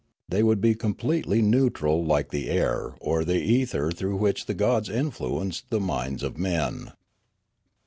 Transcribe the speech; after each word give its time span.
They 0.27 0.41
would 0.41 0.61
be 0.61 0.73
completely 0.73 1.43
neu 1.43 1.69
tral 1.69 2.03
like 2.03 2.29
the 2.29 2.49
air 2.49 2.95
or 2.99 3.23
the 3.23 3.35
ether 3.39 3.91
through 3.91 4.15
which 4.15 4.47
the 4.47 4.55
gods 4.55 4.89
influenced 4.89 5.69
the 5.69 5.79
minds 5.79 6.23
of 6.23 6.39
men. 6.39 6.93